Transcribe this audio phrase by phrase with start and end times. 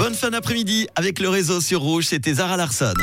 [0.00, 2.94] Bonne fin d'après-midi avec le réseau sur Rouge, c'était Zara Larson.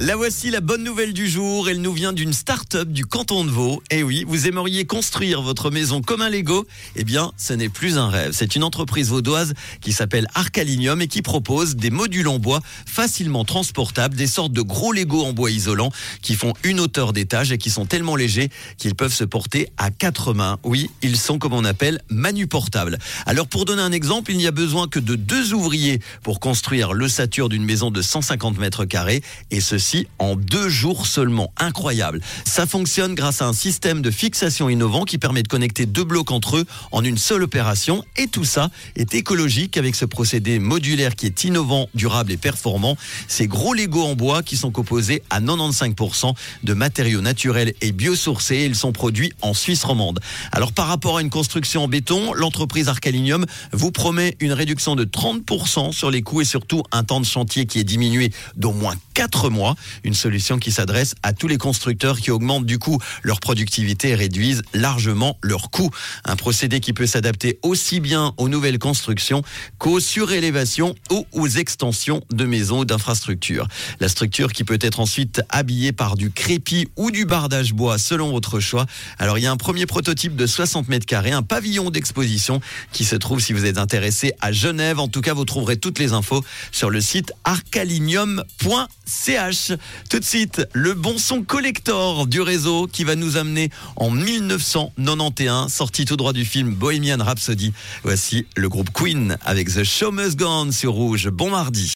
[0.00, 1.68] La voici la bonne nouvelle du jour.
[1.68, 3.82] Elle nous vient d'une start-up du canton de Vaud.
[3.90, 6.66] Et oui, vous aimeriez construire votre maison comme un Lego?
[6.96, 8.32] Eh bien, ce n'est plus un rêve.
[8.32, 13.44] C'est une entreprise vaudoise qui s'appelle Arcalinium et qui propose des modules en bois facilement
[13.44, 15.90] transportables, des sortes de gros Lego en bois isolant
[16.20, 19.90] qui font une hauteur d'étage et qui sont tellement légers qu'ils peuvent se porter à
[19.90, 20.58] quatre mains.
[20.62, 22.98] Oui, ils sont comme on appelle manuportables.
[23.24, 26.92] Alors, pour donner un exemple, il n'y a besoin que de deux ouvriers pour construire
[26.92, 31.52] l'ossature d'une maison de 150 mètres carrés et ceci en deux jours seulement.
[31.56, 32.20] Incroyable.
[32.44, 36.30] Ça fonctionne grâce à un système de fixation innovant qui permet de connecter deux blocs
[36.30, 41.16] entre eux en une seule opération et tout ça est écologique avec ce procédé modulaire
[41.16, 42.96] qui est innovant, durable et performant.
[43.26, 48.64] Ces gros Lego en bois qui sont composés à 95% de matériaux naturels et biosourcés.
[48.64, 50.20] Ils sont produits en Suisse romande.
[50.52, 55.04] Alors par rapport à une construction en béton, l'entreprise Arcalinium vous promet une réduction de
[55.04, 58.94] 30% sur les coûts et surtout un temps de chantier qui est diminué d'au moins
[59.14, 59.76] 4 mois.
[60.04, 64.14] Une solution qui s'adresse à tous les constructeurs qui augmentent du coup leur productivité et
[64.14, 65.90] réduisent largement leurs coûts.
[66.24, 69.42] Un procédé qui peut s'adapter aussi bien aux nouvelles constructions
[69.78, 73.68] qu'aux surélévations ou aux extensions de maisons ou d'infrastructures.
[74.00, 78.30] La structure qui peut être ensuite habillée par du crépi ou du bardage bois selon
[78.30, 78.86] votre choix.
[79.18, 82.60] Alors il y a un premier prototype de 60 mètres carrés, un pavillon d'exposition
[82.92, 84.98] qui se trouve si vous êtes intéressé à Genève.
[84.98, 88.88] En tout cas, vous trouverez toutes les infos sur le site arcalinium.com.
[89.24, 89.72] CH.
[90.08, 95.72] Tout de suite, le bon son collector du réseau qui va nous amener en 1991,
[95.72, 97.72] sorti tout droit du film Bohemian Rhapsody.
[98.04, 101.28] Voici le groupe Queen avec The Show Must Go On sur Rouge.
[101.28, 101.86] Bon mardi.